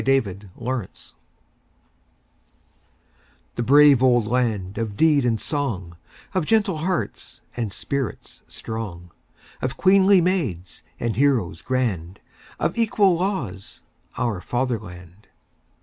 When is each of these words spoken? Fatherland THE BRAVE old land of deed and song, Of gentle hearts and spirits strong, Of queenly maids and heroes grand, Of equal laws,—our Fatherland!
Fatherland 0.03 0.49
THE 3.53 3.61
BRAVE 3.61 4.01
old 4.01 4.25
land 4.25 4.79
of 4.79 4.97
deed 4.97 5.23
and 5.23 5.39
song, 5.39 5.95
Of 6.33 6.43
gentle 6.43 6.77
hearts 6.77 7.41
and 7.55 7.71
spirits 7.71 8.41
strong, 8.47 9.11
Of 9.61 9.77
queenly 9.77 10.19
maids 10.19 10.81
and 10.99 11.17
heroes 11.17 11.61
grand, 11.61 12.19
Of 12.59 12.79
equal 12.79 13.13
laws,—our 13.15 14.41
Fatherland! 14.41 15.27